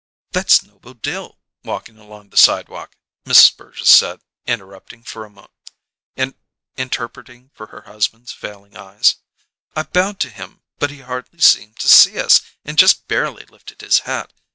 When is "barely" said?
13.07-13.45